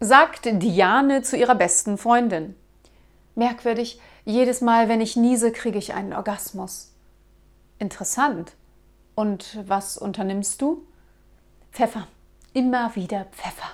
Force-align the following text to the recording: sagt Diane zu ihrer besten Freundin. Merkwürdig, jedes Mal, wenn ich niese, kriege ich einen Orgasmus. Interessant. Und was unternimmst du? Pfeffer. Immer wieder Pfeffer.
sagt 0.00 0.44
Diane 0.44 1.22
zu 1.22 1.36
ihrer 1.36 1.54
besten 1.54 1.98
Freundin. 1.98 2.54
Merkwürdig, 3.34 4.00
jedes 4.24 4.60
Mal, 4.60 4.88
wenn 4.88 5.00
ich 5.00 5.16
niese, 5.16 5.52
kriege 5.52 5.78
ich 5.78 5.94
einen 5.94 6.12
Orgasmus. 6.12 6.92
Interessant. 7.78 8.52
Und 9.14 9.58
was 9.66 9.96
unternimmst 9.96 10.60
du? 10.60 10.86
Pfeffer. 11.72 12.06
Immer 12.52 12.94
wieder 12.96 13.26
Pfeffer. 13.26 13.65